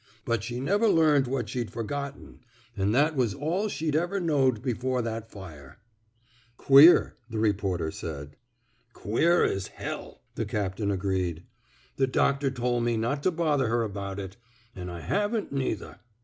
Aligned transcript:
Bnt 0.25 0.41
she 0.41 0.59
never 0.59 0.87
learned 0.87 1.27
what 1.27 1.47
she'd 1.47 1.69
forgotten— 1.69 2.39
an' 2.75 2.91
that 2.91 3.15
was 3.15 3.35
all 3.35 3.67
she'd 3.67 3.95
ever 3.95 4.19
knowed 4.19 4.63
before 4.63 5.03
that 5.03 5.29
fire." 5.29 5.77
Queer," 6.57 7.17
the 7.29 7.37
reporter 7.37 7.91
said. 7.91 8.35
Queer 8.93 9.43
as 9.43 9.69
h," 9.77 10.15
the 10.33 10.45
captain 10.45 10.89
agreed. 10.89 11.43
The 11.97 12.07
doctor 12.07 12.49
tol' 12.49 12.81
me 12.81 12.97
not 12.97 13.21
to 13.21 13.29
bother 13.29 13.67
her 13.67 13.83
about 13.83 14.17
it. 14.19 14.37
An' 14.75 14.89
I 14.89 15.01
haven't, 15.01 15.51
neither. 15.51 15.99